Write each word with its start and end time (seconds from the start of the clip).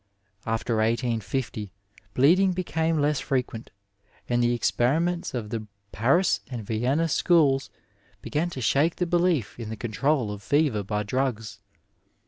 After 0.47 0.77
1850 0.77 1.71
bleeding 2.15 2.53
became 2.53 2.97
less 2.99 3.19
frequent, 3.19 3.69
and 4.27 4.41
the 4.41 4.57
experimoitB 4.57 5.35
of 5.35 5.51
the 5.51 5.67
Paris 5.91 6.39
and 6.49 6.65
Vienna 6.65 7.07
schools 7.07 7.69
began 8.19 8.49
to 8.49 8.61
shake 8.61 8.95
the 8.95 9.05
belief 9.05 9.59
in 9.59 9.69
the 9.69 9.77
control 9.77 10.31
of 10.31 10.41
fever 10.41 10.81
by 10.81 11.03
drugs. 11.03 11.59